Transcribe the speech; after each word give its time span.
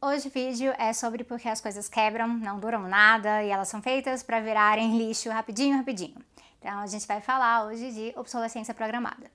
Hoje 0.00 0.28
o 0.28 0.30
vídeo 0.30 0.72
é 0.78 0.92
sobre 0.92 1.24
porque 1.24 1.48
as 1.48 1.60
coisas 1.60 1.88
quebram, 1.88 2.28
não 2.28 2.58
duram 2.58 2.82
nada 2.88 3.42
e 3.42 3.48
elas 3.48 3.68
são 3.68 3.82
feitas 3.82 4.22
para 4.22 4.40
virarem 4.40 4.96
lixo 4.96 5.28
rapidinho, 5.30 5.76
rapidinho. 5.76 6.14
Então 6.60 6.78
a 6.78 6.86
gente 6.86 7.06
vai 7.06 7.20
falar 7.20 7.66
hoje 7.66 7.90
de 7.90 8.12
obsolescência 8.16 8.72
programada. 8.72 9.30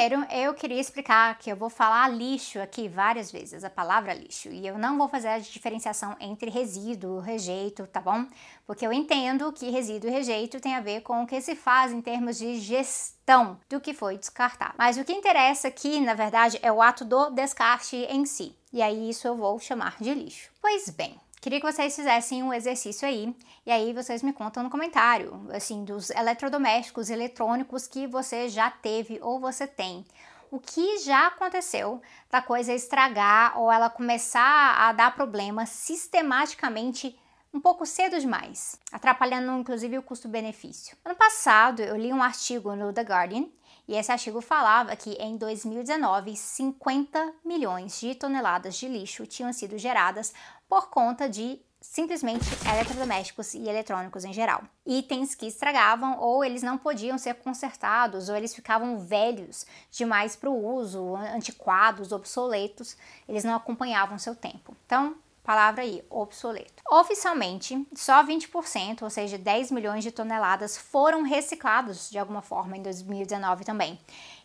Primeiro, 0.00 0.26
eu 0.32 0.54
queria 0.54 0.80
explicar 0.80 1.36
que 1.38 1.52
eu 1.52 1.56
vou 1.56 1.68
falar 1.68 2.08
lixo 2.08 2.58
aqui 2.58 2.88
várias 2.88 3.30
vezes, 3.30 3.62
a 3.62 3.68
palavra 3.68 4.14
lixo, 4.14 4.48
e 4.48 4.66
eu 4.66 4.78
não 4.78 4.96
vou 4.96 5.06
fazer 5.08 5.28
a 5.28 5.38
diferenciação 5.38 6.16
entre 6.18 6.48
resíduo, 6.48 7.20
rejeito, 7.20 7.86
tá 7.86 8.00
bom? 8.00 8.24
Porque 8.66 8.86
eu 8.86 8.94
entendo 8.94 9.52
que 9.52 9.68
resíduo 9.68 10.08
e 10.08 10.12
rejeito 10.14 10.58
tem 10.58 10.74
a 10.74 10.80
ver 10.80 11.02
com 11.02 11.22
o 11.22 11.26
que 11.26 11.38
se 11.42 11.54
faz 11.54 11.92
em 11.92 12.00
termos 12.00 12.38
de 12.38 12.58
gestão 12.58 13.60
do 13.68 13.78
que 13.78 13.92
foi 13.92 14.16
descartado. 14.16 14.72
Mas 14.78 14.96
o 14.96 15.04
que 15.04 15.12
interessa 15.12 15.68
aqui, 15.68 16.00
na 16.00 16.14
verdade, 16.14 16.58
é 16.62 16.72
o 16.72 16.80
ato 16.80 17.04
do 17.04 17.28
descarte 17.28 17.96
em 17.96 18.24
si. 18.24 18.56
E 18.72 18.80
aí 18.80 19.10
isso 19.10 19.28
eu 19.28 19.36
vou 19.36 19.58
chamar 19.58 19.96
de 20.00 20.14
lixo. 20.14 20.50
Pois 20.62 20.88
bem, 20.88 21.14
Queria 21.40 21.58
que 21.58 21.72
vocês 21.72 21.96
fizessem 21.96 22.42
um 22.42 22.52
exercício 22.52 23.08
aí, 23.08 23.34
e 23.64 23.72
aí 23.72 23.94
vocês 23.94 24.22
me 24.22 24.30
contam 24.30 24.62
no 24.62 24.68
comentário, 24.68 25.46
assim, 25.50 25.84
dos 25.84 26.10
eletrodomésticos 26.10 27.08
eletrônicos 27.08 27.86
que 27.86 28.06
você 28.06 28.46
já 28.46 28.70
teve 28.70 29.18
ou 29.22 29.40
você 29.40 29.66
tem. 29.66 30.04
O 30.50 30.60
que 30.60 30.98
já 30.98 31.28
aconteceu 31.28 32.02
da 32.30 32.42
coisa 32.42 32.74
estragar 32.74 33.58
ou 33.58 33.72
ela 33.72 33.88
começar 33.88 34.74
a 34.76 34.92
dar 34.92 35.14
problema 35.14 35.64
sistematicamente 35.64 37.18
um 37.54 37.60
pouco 37.60 37.86
cedo 37.86 38.20
demais, 38.20 38.78
atrapalhando 38.92 39.58
inclusive 39.58 39.96
o 39.96 40.02
custo-benefício. 40.02 40.94
Ano 41.02 41.14
passado 41.14 41.80
eu 41.80 41.96
li 41.96 42.12
um 42.12 42.22
artigo 42.22 42.76
no 42.76 42.92
The 42.92 43.00
Guardian 43.00 43.46
e 43.88 43.96
esse 43.96 44.12
artigo 44.12 44.40
falava 44.40 44.94
que 44.94 45.14
em 45.14 45.36
2019 45.36 46.36
50 46.36 47.32
milhões 47.44 47.98
de 47.98 48.14
toneladas 48.14 48.76
de 48.76 48.86
lixo 48.86 49.26
tinham 49.26 49.52
sido 49.52 49.78
geradas 49.78 50.32
por 50.70 50.88
conta 50.88 51.28
de 51.28 51.60
simplesmente 51.80 52.46
eletrodomésticos 52.64 53.54
e 53.54 53.68
eletrônicos 53.68 54.24
em 54.24 54.32
geral. 54.32 54.62
Itens 54.86 55.34
que 55.34 55.46
estragavam 55.46 56.16
ou 56.20 56.44
eles 56.44 56.62
não 56.62 56.78
podiam 56.78 57.18
ser 57.18 57.34
consertados 57.34 58.28
ou 58.28 58.36
eles 58.36 58.54
ficavam 58.54 59.00
velhos 59.00 59.66
demais 59.90 60.36
para 60.36 60.48
o 60.48 60.74
uso, 60.76 61.16
antiquados, 61.16 62.12
obsoletos, 62.12 62.96
eles 63.28 63.42
não 63.42 63.56
acompanhavam 63.56 64.16
seu 64.16 64.36
tempo. 64.36 64.76
Então, 64.86 65.16
palavra 65.42 65.82
aí, 65.82 66.04
obsoleto. 66.08 66.82
Oficialmente, 66.90 67.86
só 67.94 68.24
20%, 68.24 69.02
ou 69.02 69.10
seja, 69.10 69.38
10 69.38 69.70
milhões 69.70 70.04
de 70.04 70.10
toneladas, 70.10 70.76
foram 70.76 71.22
reciclados 71.22 72.10
de 72.10 72.18
alguma 72.18 72.42
forma 72.42 72.76
em 72.76 72.82
2019 72.82 73.64
também. 73.64 73.98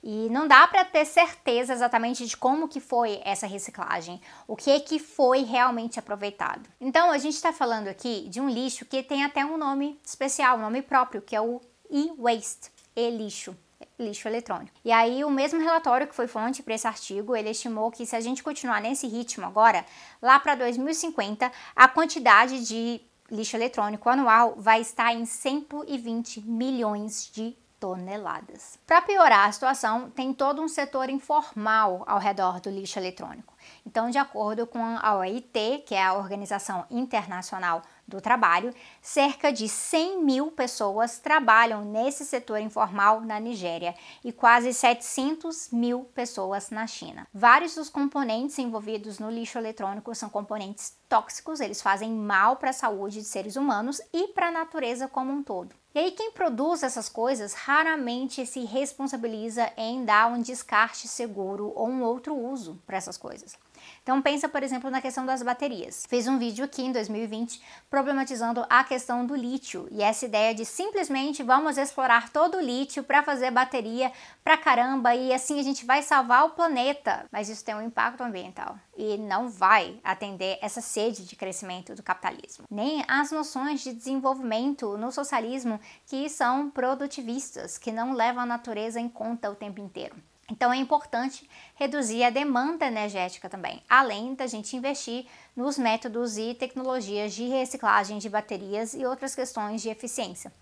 E 0.04 0.30
não 0.30 0.48
dá 0.48 0.68
para 0.68 0.86
ter 0.86 1.06
certeza 1.06 1.74
exatamente 1.74 2.26
de 2.26 2.38
como 2.38 2.68
que 2.68 2.80
foi 2.80 3.22
essa 3.24 3.48
reciclagem, 3.48 4.22
o 4.48 4.56
que 4.56 4.80
que 4.80 5.00
foi 5.00 5.44
realmente 5.44 6.00
aproveitado. 6.00 6.70
Então, 6.80 7.12
a 7.12 7.18
gente 7.18 7.36
está 7.36 7.52
falando 7.52 7.88
aqui 7.88 8.28
de 8.30 8.40
um 8.40 8.50
lixo 8.50 8.86
que 8.86 9.04
tem 9.04 9.24
até 9.24 9.46
um 9.46 9.58
nome 9.58 10.00
especial, 10.06 10.58
um 10.58 10.62
nome 10.62 10.82
próprio, 10.82 11.22
que 11.22 11.36
é 11.36 11.42
o 11.42 11.60
e-waste, 11.90 12.72
e-lixo 12.96 13.56
lixo 14.00 14.28
eletrônico. 14.28 14.76
E 14.84 14.92
aí 14.92 15.24
o 15.24 15.30
mesmo 15.30 15.60
relatório 15.60 16.08
que 16.08 16.16
foi 16.16 16.28
fonte 16.28 16.64
para 16.64 16.76
esse 16.76 16.88
artigo, 16.88 17.36
ele 17.36 17.50
estimou 17.50 17.92
que 17.92 18.06
se 18.06 18.16
a 18.16 18.22
gente 18.22 18.44
continuar 18.44 18.82
nesse 18.82 19.08
ritmo 19.08 19.46
agora, 19.46 19.86
lá 20.22 20.40
para 20.40 20.56
2050, 20.56 21.52
a 21.76 21.88
quantidade 21.88 22.66
de 22.66 23.02
lixo 23.32 23.56
eletrônico 23.56 24.08
anual 24.10 24.56
vai 24.58 24.82
estar 24.82 25.14
em 25.14 25.26
120 25.26 26.42
milhões 26.42 27.30
de 27.34 27.58
toneladas. 27.80 28.80
Para 28.86 29.02
piorar 29.02 29.48
a 29.48 29.52
situação, 29.52 30.10
tem 30.10 30.34
todo 30.34 30.62
um 30.62 30.68
setor 30.68 31.10
informal 31.10 32.04
ao 32.08 32.20
redor 32.20 32.60
do 32.60 32.70
lixo 32.70 32.98
eletrônico. 32.98 33.54
Então, 33.86 34.10
de 34.10 34.18
acordo 34.18 34.66
com 34.66 34.84
a 34.84 35.18
OIT, 35.18 35.84
que 35.86 35.94
é 35.94 36.04
a 36.04 36.14
Organização 36.14 36.86
Internacional 36.90 37.82
do 38.08 38.22
Trabalho, 38.22 38.74
cerca 39.02 39.52
de 39.52 39.68
100 39.68 40.24
mil 40.24 40.52
pessoas 40.52 41.20
trabalham 41.20 41.84
nesse 41.84 42.26
setor 42.26 42.60
informal 42.60 43.22
na 43.22 43.40
Nigéria 43.40 43.96
e 44.24 44.32
quase 44.32 44.74
700 44.74 45.70
mil 45.72 46.06
pessoas 46.14 46.70
na 46.70 46.86
China. 46.88 47.28
Vários 47.34 47.76
dos 47.76 47.90
componentes 47.90 48.58
envolvidos 48.60 49.20
no 49.20 49.30
lixo 49.30 49.58
eletrônico 49.58 50.14
são 50.14 50.30
componentes 50.30 50.98
tóxicos, 51.10 51.60
eles 51.60 51.82
fazem 51.82 52.12
mal 52.12 52.58
para 52.58 52.70
a 52.72 52.74
saúde 52.74 53.20
de 53.20 53.26
seres 53.26 53.56
humanos 53.56 54.02
e 54.14 54.28
para 54.30 54.48
a 54.48 54.52
natureza 54.52 55.08
como 55.08 55.32
um 55.32 55.44
todo. 55.44 55.76
E 55.94 56.00
aí 56.00 56.12
quem 56.12 56.32
produz 56.32 56.84
essas 56.84 57.08
coisas 57.08 57.54
raramente 57.54 58.46
se 58.46 58.66
responsabiliza 58.66 59.72
em 59.78 60.04
dar 60.04 60.30
um 60.30 60.42
descarte 60.42 61.08
seguro 61.08 61.72
ou 61.74 61.88
um 61.88 62.04
outro 62.04 62.36
uso 62.36 62.82
para 62.86 62.98
essas 62.98 63.18
coisas. 63.18 63.58
Então 64.04 64.22
pensa, 64.22 64.48
por 64.48 64.64
exemplo, 64.64 64.90
na 64.90 65.02
questão 65.02 65.26
das 65.26 65.42
baterias. 65.42 66.06
Fiz 66.10 66.28
um 66.28 66.38
vídeo 66.38 66.66
aqui 66.66 66.82
em 66.82 66.92
2020 66.92 67.62
problematizando 67.90 68.66
a 68.70 68.84
questão 68.84 69.26
do 69.26 69.36
lítio 69.36 69.88
e 69.92 70.02
essa 70.02 70.26
ideia 70.26 70.54
de 70.54 70.66
simplesmente 70.66 71.44
vamos 71.44 71.78
explorar 71.78 72.30
todo 72.30 72.58
o 72.58 72.62
lítio 72.62 73.04
para 73.04 73.24
fazer 73.24 73.52
bateria 73.52 74.12
pra 74.44 74.58
caramba 74.58 75.16
e 75.16 75.34
assim 75.34 75.60
a 75.60 75.64
gente 75.64 75.86
vai 75.86 76.02
salvar 76.02 76.46
o 76.46 76.52
planeta. 76.52 77.26
Mas 77.32 77.50
isso 77.50 77.64
tem 77.64 77.76
um 77.76 77.82
impacto 77.82 78.22
ambiental 78.22 78.78
e 78.98 79.18
não 79.18 79.50
vai 79.50 80.00
atender 80.04 80.58
essa 80.62 80.82
sede 80.82 81.26
de 81.26 81.36
crescimento 81.36 81.96
do 81.96 82.04
capitalismo. 82.04 82.66
Nem 82.70 83.04
as 83.08 83.32
noções 83.32 83.82
de 83.82 83.94
desenvolvimento 83.94 84.98
no 84.98 85.12
socialismo 85.12 85.80
que 86.06 86.30
são 86.30 86.70
produtivistas, 86.70 87.78
que 87.78 87.92
não 87.92 88.14
levam 88.14 88.44
a 88.44 88.46
natureza 88.46 89.00
em 89.00 89.10
conta 89.10 89.50
o 89.50 89.56
tempo 89.56 89.82
inteiro. 89.82 90.16
Então 90.52 90.72
é 90.72 90.78
importante 90.78 91.50
reduzir 91.74 92.24
a 92.24 92.30
demanda 92.30 92.86
energética 92.86 93.50
também, 93.50 93.82
além 93.90 94.36
da 94.36 94.46
gente 94.46 94.76
investir 94.76 95.26
nos 95.56 95.78
métodos 95.78 96.38
e 96.38 96.54
tecnologias 96.54 97.34
de 97.34 97.48
reciclagem 97.48 98.20
de 98.20 98.30
baterias 98.30 98.94
e 98.94 99.04
outras 99.06 99.34
questões 99.34 99.82
de 99.82 99.90
eficiência. 99.90 100.54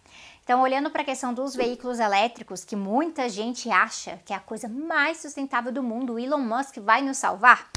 Então, 0.41 0.61
olhando 0.61 0.89
para 0.89 1.01
a 1.01 1.05
questão 1.05 1.33
dos 1.33 1.53
veículos 1.53 1.99
elétricos, 1.99 2.63
que 2.63 2.75
muita 2.75 3.27
gente 3.27 3.69
acha 3.69 4.19
que 4.25 4.31
é 4.31 4.35
a 4.35 4.39
coisa 4.39 4.69
mais 4.69 5.17
sustentável 5.17 5.71
do 5.71 5.83
mundo, 5.83 6.17
Elon 6.17 6.39
Musk 6.39 6.77
vai 6.77 7.01
nos 7.01 7.17
salvar? 7.17 7.69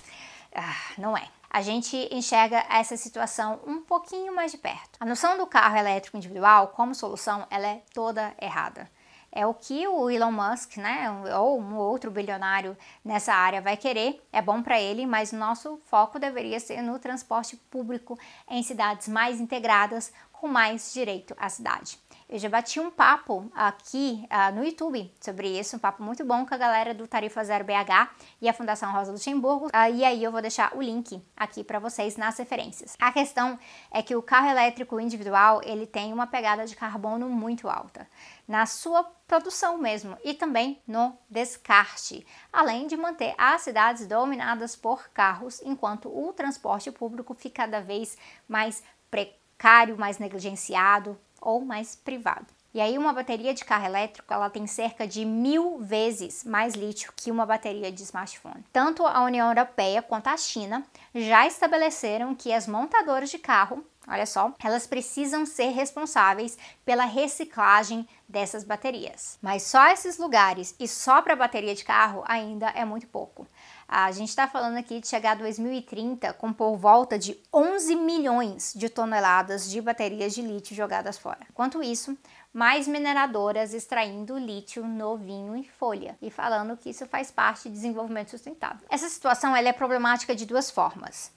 Ah, 0.54 0.92
não 0.98 1.16
é 1.16 1.28
a 1.56 1.62
gente 1.62 1.96
enxerga 2.12 2.66
essa 2.68 2.98
situação 2.98 3.60
um 3.66 3.80
pouquinho 3.80 4.34
mais 4.34 4.52
de 4.52 4.58
perto. 4.58 4.98
A 5.00 5.06
noção 5.06 5.38
do 5.38 5.46
carro 5.46 5.78
elétrico 5.78 6.16
individual 6.16 6.68
como 6.68 6.94
solução, 6.94 7.46
ela 7.48 7.66
é 7.66 7.82
toda 7.94 8.34
errada 8.38 8.90
é 9.36 9.46
o 9.46 9.52
que 9.52 9.86
o 9.86 10.08
Elon 10.08 10.32
Musk, 10.32 10.78
né, 10.78 11.10
ou 11.36 11.60
um 11.60 11.76
outro 11.76 12.10
bilionário 12.10 12.74
nessa 13.04 13.34
área 13.34 13.60
vai 13.60 13.76
querer, 13.76 14.26
é 14.32 14.40
bom 14.40 14.62
para 14.62 14.80
ele, 14.80 15.04
mas 15.04 15.30
nosso 15.30 15.78
foco 15.84 16.18
deveria 16.18 16.58
ser 16.58 16.80
no 16.80 16.98
transporte 16.98 17.54
público 17.54 18.18
em 18.48 18.62
cidades 18.62 19.08
mais 19.08 19.38
integradas, 19.38 20.10
com 20.32 20.48
mais 20.48 20.90
direito 20.94 21.34
à 21.38 21.50
cidade. 21.50 21.98
Eu 22.28 22.40
já 22.40 22.48
bati 22.48 22.80
um 22.80 22.90
papo 22.90 23.48
aqui 23.54 24.26
uh, 24.32 24.52
no 24.52 24.64
YouTube 24.64 25.14
sobre 25.20 25.60
isso, 25.60 25.76
um 25.76 25.78
papo 25.78 26.02
muito 26.02 26.24
bom 26.24 26.44
com 26.44 26.54
a 26.54 26.58
galera 26.58 26.92
do 26.92 27.06
Tarifa 27.06 27.44
Zero 27.44 27.64
BH 27.64 28.10
e 28.42 28.48
a 28.48 28.52
Fundação 28.52 28.90
Rosa 28.90 29.12
Luxemburgo. 29.12 29.66
Uh, 29.66 29.94
e 29.94 30.04
aí 30.04 30.24
eu 30.24 30.32
vou 30.32 30.42
deixar 30.42 30.76
o 30.76 30.82
link 30.82 31.22
aqui 31.36 31.62
para 31.62 31.78
vocês 31.78 32.16
nas 32.16 32.36
referências. 32.36 32.96
A 33.00 33.12
questão 33.12 33.56
é 33.92 34.02
que 34.02 34.16
o 34.16 34.22
carro 34.22 34.48
elétrico 34.48 34.98
individual 34.98 35.60
ele 35.62 35.86
tem 35.86 36.12
uma 36.12 36.26
pegada 36.26 36.66
de 36.66 36.74
carbono 36.74 37.28
muito 37.28 37.68
alta 37.68 38.08
na 38.48 38.66
sua 38.66 39.04
produção 39.28 39.78
mesmo 39.78 40.18
e 40.24 40.34
também 40.34 40.82
no 40.84 41.16
descarte, 41.30 42.26
além 42.52 42.88
de 42.88 42.96
manter 42.96 43.36
as 43.38 43.62
cidades 43.62 44.04
dominadas 44.04 44.74
por 44.74 45.10
carros, 45.10 45.62
enquanto 45.62 46.08
o 46.08 46.32
transporte 46.32 46.90
público 46.90 47.34
fica 47.34 47.62
cada 47.62 47.80
vez 47.80 48.18
mais 48.48 48.82
precário, 49.08 49.96
mais 49.96 50.18
negligenciado, 50.18 51.18
ou 51.40 51.64
mais 51.64 51.96
privado. 51.96 52.46
E 52.76 52.80
aí 52.80 52.98
uma 52.98 53.12
bateria 53.14 53.54
de 53.54 53.64
carro 53.64 53.86
elétrico 53.86 54.34
ela 54.34 54.50
tem 54.50 54.66
cerca 54.66 55.06
de 55.06 55.24
mil 55.24 55.78
vezes 55.78 56.44
mais 56.44 56.74
lítio 56.74 57.10
que 57.16 57.30
uma 57.30 57.46
bateria 57.46 57.90
de 57.90 58.02
smartphone. 58.02 58.62
Tanto 58.70 59.06
a 59.06 59.24
União 59.24 59.48
Europeia 59.48 60.02
quanto 60.02 60.26
a 60.26 60.36
China 60.36 60.84
já 61.14 61.46
estabeleceram 61.46 62.34
que 62.34 62.52
as 62.52 62.66
montadoras 62.66 63.30
de 63.30 63.38
carro, 63.38 63.82
olha 64.06 64.26
só, 64.26 64.52
elas 64.62 64.86
precisam 64.86 65.44
ser 65.44 65.70
responsáveis 65.70 66.56
pela 66.84 67.04
reciclagem 67.04 68.08
dessas 68.28 68.64
baterias. 68.64 69.38
Mas 69.40 69.62
só 69.62 69.88
esses 69.88 70.18
lugares 70.18 70.74
e 70.78 70.88
só 70.88 71.22
para 71.22 71.36
bateria 71.36 71.74
de 71.74 71.84
carro 71.84 72.24
ainda 72.26 72.68
é 72.70 72.84
muito 72.84 73.06
pouco. 73.06 73.46
A 73.88 74.10
gente 74.10 74.30
está 74.30 74.48
falando 74.48 74.76
aqui 74.76 75.00
de 75.00 75.06
chegar 75.06 75.32
a 75.32 75.34
2030 75.36 76.32
com 76.32 76.52
por 76.52 76.76
volta 76.76 77.16
de 77.16 77.38
11 77.54 77.94
milhões 77.94 78.72
de 78.74 78.88
toneladas 78.88 79.70
de 79.70 79.80
baterias 79.80 80.34
de 80.34 80.42
lítio 80.42 80.74
jogadas 80.74 81.16
fora. 81.16 81.46
Enquanto 81.48 81.82
isso, 81.82 82.18
mais 82.52 82.88
mineradoras 82.88 83.74
extraindo 83.74 84.36
lítio 84.36 84.84
novinho 84.84 85.54
em 85.54 85.62
folha 85.62 86.16
e 86.20 86.30
falando 86.30 86.76
que 86.76 86.90
isso 86.90 87.06
faz 87.06 87.30
parte 87.30 87.68
de 87.68 87.74
desenvolvimento 87.74 88.30
sustentável. 88.30 88.86
Essa 88.90 89.08
situação 89.08 89.54
é 89.54 89.72
problemática 89.72 90.34
de 90.34 90.46
duas 90.46 90.70
formas. 90.70 91.30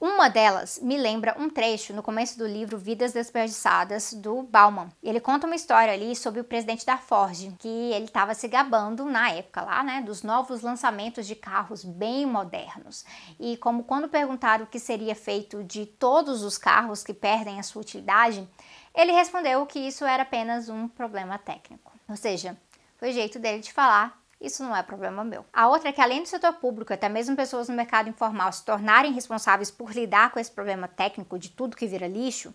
Uma 0.00 0.30
delas 0.30 0.80
me 0.82 0.96
lembra 0.96 1.36
um 1.38 1.50
trecho 1.50 1.92
no 1.92 2.02
começo 2.02 2.38
do 2.38 2.46
livro 2.46 2.78
Vidas 2.78 3.12
Desperdiçadas, 3.12 4.14
do 4.14 4.42
Bauman. 4.42 4.88
Ele 5.02 5.20
conta 5.20 5.46
uma 5.46 5.54
história 5.54 5.92
ali 5.92 6.16
sobre 6.16 6.40
o 6.40 6.44
presidente 6.44 6.86
da 6.86 6.96
Ford, 6.96 7.54
que 7.58 7.68
ele 7.68 8.06
estava 8.06 8.32
se 8.32 8.48
gabando 8.48 9.04
na 9.04 9.30
época 9.30 9.60
lá, 9.60 9.82
né, 9.82 10.00
dos 10.00 10.22
novos 10.22 10.62
lançamentos 10.62 11.26
de 11.26 11.34
carros 11.34 11.84
bem 11.84 12.24
modernos. 12.24 13.04
E 13.38 13.58
como 13.58 13.84
quando 13.84 14.08
perguntaram 14.08 14.64
o 14.64 14.68
que 14.68 14.78
seria 14.78 15.14
feito 15.14 15.62
de 15.62 15.84
todos 15.84 16.42
os 16.42 16.56
carros 16.56 17.04
que 17.04 17.12
perdem 17.12 17.60
a 17.60 17.62
sua 17.62 17.82
utilidade, 17.82 18.48
ele 18.94 19.12
respondeu 19.12 19.66
que 19.66 19.80
isso 19.80 20.06
era 20.06 20.22
apenas 20.22 20.70
um 20.70 20.88
problema 20.88 21.36
técnico. 21.36 21.92
Ou 22.08 22.16
seja, 22.16 22.56
foi 22.96 23.10
o 23.10 23.12
jeito 23.12 23.38
dele 23.38 23.60
de 23.60 23.70
falar 23.70 24.18
isso 24.40 24.62
não 24.62 24.74
é 24.74 24.82
problema 24.82 25.22
meu. 25.22 25.44
A 25.52 25.68
outra 25.68 25.90
é 25.90 25.92
que, 25.92 26.00
além 26.00 26.22
do 26.22 26.28
setor 26.28 26.54
público, 26.54 26.92
até 26.92 27.08
mesmo 27.08 27.36
pessoas 27.36 27.68
no 27.68 27.74
mercado 27.74 28.08
informal 28.08 28.50
se 28.52 28.64
tornarem 28.64 29.12
responsáveis 29.12 29.70
por 29.70 29.92
lidar 29.92 30.30
com 30.30 30.40
esse 30.40 30.50
problema 30.50 30.88
técnico 30.88 31.38
de 31.38 31.50
tudo 31.50 31.76
que 31.76 31.86
vira 31.86 32.08
lixo, 32.08 32.54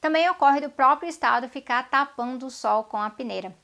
também 0.00 0.28
ocorre 0.30 0.60
do 0.60 0.70
próprio 0.70 1.08
Estado 1.08 1.48
ficar 1.48 1.90
tapando 1.90 2.46
o 2.46 2.50
sol 2.50 2.84
com 2.84 2.96
a 2.96 3.10
peneira. 3.10 3.54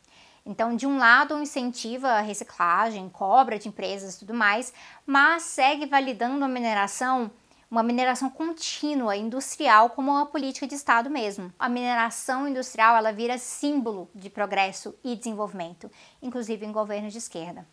Então, 0.44 0.76
de 0.76 0.86
um 0.86 0.98
lado, 0.98 1.40
incentiva 1.40 2.08
a 2.08 2.20
reciclagem, 2.20 3.08
cobra 3.08 3.58
de 3.58 3.68
empresas 3.68 4.14
e 4.14 4.18
tudo 4.18 4.34
mais, 4.34 4.74
mas 5.06 5.44
segue 5.44 5.86
validando 5.86 6.44
a 6.44 6.48
mineração 6.48 7.30
uma 7.70 7.82
mineração 7.82 8.30
contínua, 8.30 9.16
industrial, 9.16 9.90
como 9.90 10.10
uma 10.10 10.26
política 10.26 10.66
de 10.66 10.74
Estado 10.74 11.10
mesmo. 11.10 11.52
A 11.58 11.68
mineração 11.68 12.48
industrial 12.48 12.96
ela 12.96 13.12
vira 13.12 13.38
símbolo 13.38 14.10
de 14.14 14.30
progresso 14.30 14.94
e 15.02 15.16
desenvolvimento, 15.16 15.90
inclusive 16.22 16.64
em 16.64 16.72
governos 16.72 17.12
de 17.12 17.18
esquerda. 17.18 17.66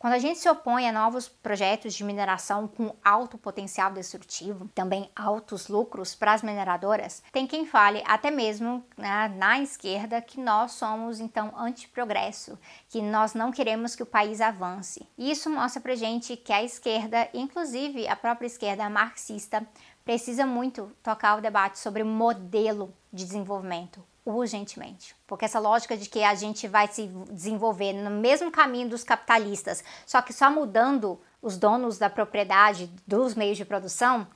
Quando 0.00 0.14
a 0.14 0.18
gente 0.18 0.38
se 0.38 0.48
opõe 0.48 0.88
a 0.88 0.92
novos 0.92 1.28
projetos 1.28 1.92
de 1.92 2.02
mineração 2.02 2.66
com 2.66 2.96
alto 3.04 3.36
potencial 3.36 3.92
destrutivo, 3.92 4.66
também 4.74 5.10
altos 5.14 5.68
lucros 5.68 6.14
para 6.14 6.32
as 6.32 6.42
mineradoras, 6.42 7.22
tem 7.30 7.46
quem 7.46 7.66
fale, 7.66 8.02
até 8.06 8.30
mesmo 8.30 8.82
né, 8.96 9.28
na 9.36 9.60
esquerda, 9.60 10.22
que 10.22 10.40
nós 10.40 10.72
somos 10.72 11.20
então 11.20 11.52
anti-progresso, 11.54 12.58
que 12.88 13.02
nós 13.02 13.34
não 13.34 13.52
queremos 13.52 13.94
que 13.94 14.02
o 14.02 14.06
país 14.06 14.40
avance. 14.40 15.06
E 15.18 15.30
isso 15.30 15.50
mostra 15.50 15.82
pra 15.82 15.94
gente 15.94 16.34
que 16.34 16.50
a 16.50 16.64
esquerda, 16.64 17.28
inclusive 17.34 18.08
a 18.08 18.16
própria 18.16 18.46
esquerda 18.46 18.88
marxista, 18.88 19.68
precisa 20.02 20.46
muito 20.46 20.90
tocar 21.02 21.36
o 21.36 21.42
debate 21.42 21.78
sobre 21.78 22.02
modelo 22.04 22.90
de 23.12 23.22
desenvolvimento 23.26 24.02
urgentemente. 24.34 25.14
Porque 25.26 25.44
essa 25.44 25.58
lógica 25.58 25.96
de 25.96 26.08
que 26.08 26.22
a 26.22 26.34
gente 26.34 26.66
vai 26.66 26.88
se 26.88 27.06
desenvolver 27.30 27.92
no 27.92 28.10
mesmo 28.10 28.50
caminho 28.50 28.88
dos 28.88 29.04
capitalistas, 29.04 29.84
só 30.06 30.20
que 30.22 30.32
só 30.32 30.50
mudando 30.50 31.20
os 31.42 31.56
donos 31.56 31.98
da 31.98 32.10
propriedade 32.10 32.90
dos 33.06 33.34
meios 33.34 33.56
de 33.56 33.64
produção, 33.64 34.26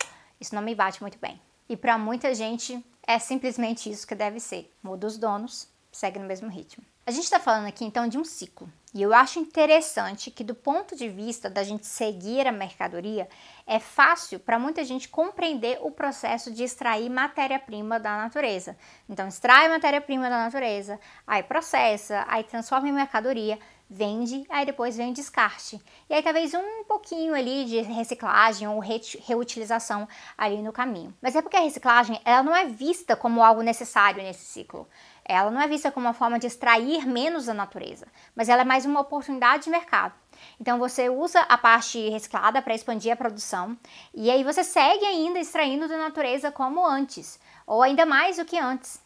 isso 0.41 0.55
não 0.55 0.63
me 0.63 0.75
bate 0.75 1.01
muito 1.01 1.19
bem. 1.19 1.41
E 1.69 1.77
para 1.77 1.99
muita 1.99 2.35
gente 2.35 2.85
é 3.07 3.19
simplesmente 3.19 3.91
isso 3.91 4.07
que 4.07 4.15
deve 4.15 4.41
ser. 4.41 4.73
Muda 4.83 5.07
os 5.07 5.19
donos, 5.19 5.69
segue 5.93 6.19
no 6.19 6.27
mesmo 6.27 6.49
ritmo. 6.49 6.85
A 7.07 7.11
gente 7.11 7.25
está 7.25 7.39
falando 7.39 7.67
aqui 7.67 7.85
então 7.85 8.09
de 8.09 8.17
um 8.17 8.25
ciclo. 8.25 8.67
E 8.95 9.03
eu 9.03 9.13
acho 9.13 9.39
interessante 9.39 10.31
que, 10.31 10.43
do 10.43 10.55
ponto 10.55 10.97
de 10.97 11.07
vista 11.07 11.51
da 11.51 11.63
gente 11.63 11.87
seguir 11.87 12.47
a 12.47 12.53
mercadoria, 12.53 13.29
é 13.67 13.79
fácil 13.79 14.41
para 14.41 14.59
muita 14.59 14.83
gente 14.85 15.09
compreender 15.11 15.79
o 15.83 15.91
processo 15.91 16.51
de 16.51 16.65
extrair 16.65 17.11
matéria-prima 17.11 18.01
da 18.01 18.17
natureza. 18.17 18.75
Então, 19.07 19.29
extrai 19.29 19.69
matéria-prima 19.69 20.31
da 20.31 20.45
natureza, 20.45 20.99
aí 21.27 21.43
processa, 21.43 22.25
aí 22.27 22.43
transforma 22.43 22.89
em 22.89 22.93
mercadoria, 22.93 23.59
vende, 23.91 24.47
aí 24.49 24.65
depois 24.65 24.97
vem 24.97 25.11
o 25.11 25.15
descarte. 25.15 25.81
E 26.09 26.15
aí 26.15 26.23
talvez 26.23 26.55
um 26.55 26.85
pouquinho 26.85 27.35
ali 27.35 27.65
de 27.65 27.81
reciclagem 27.81 28.67
ou 28.67 28.81
reutilização 28.81 30.09
ali 30.39 30.63
no 30.63 30.73
caminho. 30.73 31.15
Mas 31.21 31.37
é 31.37 31.43
porque 31.43 31.57
a 31.57 31.61
reciclagem 31.61 32.21
ela 32.25 32.43
não 32.43 32.57
é 32.57 32.65
vista 32.65 33.15
como 33.15 33.43
algo 33.43 33.61
necessário 33.61 34.23
nesse 34.23 34.45
ciclo. 34.45 34.89
Ela 35.27 35.51
não 35.51 35.61
é 35.61 35.67
vista 35.67 35.91
como 35.91 36.07
uma 36.07 36.13
forma 36.13 36.39
de 36.39 36.47
extrair 36.47 37.07
menos 37.07 37.47
da 37.47 37.55
natureza, 37.55 38.07
mas 38.37 38.49
ela 38.49 38.63
é 38.63 38.65
mais 38.65 38.85
uma 38.85 39.01
oportunidade 39.01 39.65
de 39.65 39.71
mercado. 39.71 40.15
Então 40.61 40.79
você 40.79 41.09
usa 41.09 41.41
a 41.41 41.57
parte 41.57 42.09
reciclada 42.11 42.61
para 42.61 42.75
expandir 42.75 43.13
a 43.13 43.17
produção 43.17 43.77
e 44.13 44.31
aí 44.31 44.45
você 44.45 44.63
segue 44.63 45.05
ainda 45.05 45.39
extraindo 45.39 45.89
da 45.89 45.97
natureza 45.97 46.53
como 46.53 46.85
antes, 46.85 47.41
ou 47.67 47.83
ainda 47.83 48.05
mais 48.05 48.37
do 48.37 48.45
que 48.45 48.59
antes. 48.59 49.03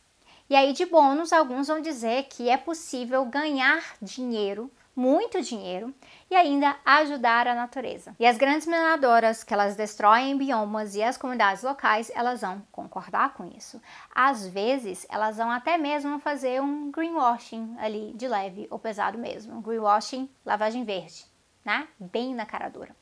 E 0.51 0.57
aí 0.57 0.73
de 0.73 0.87
bônus 0.87 1.33
alguns 1.33 1.69
vão 1.69 1.81
dizer 1.81 2.25
que 2.25 2.49
é 2.49 2.57
possível 2.57 3.25
ganhar 3.25 3.83
dinheiro 4.03 4.71
muito 4.99 5.41
dinheiro 5.41 5.95
e 6.29 6.35
ainda 6.35 6.75
ajudar 6.85 7.47
a 7.47 7.55
natureza. 7.55 8.17
E 8.19 8.27
as 8.27 8.37
grandes 8.37 8.67
mineradoras 8.67 9.45
que 9.45 9.55
elas 9.55 9.77
destroem 9.77 10.37
biomas 10.37 10.97
e 10.97 11.03
as 11.05 11.17
comunidades 11.17 11.63
locais, 11.63 12.11
elas 12.17 12.41
vão 12.41 12.61
concordar 12.73 13.33
com 13.35 13.45
isso. 13.57 13.81
Às 14.13 14.49
vezes, 14.49 15.07
elas 15.09 15.37
vão 15.37 15.53
até 15.53 15.79
mesmo 15.79 16.19
fazer 16.19 16.61
um 16.61 16.91
greenwashing 16.91 17.77
ali 17.79 18.13
de 18.15 18.27
leve 18.27 18.67
ou 18.71 18.79
pesado 18.79 19.17
mesmo, 19.17 19.63
greenwashing, 19.63 20.29
lavagem 20.45 20.83
verde, 20.85 21.25
né? 21.65 21.87
Bem 22.01 22.35
na 22.35 22.45
cara 22.45 22.69
dura. 22.69 22.97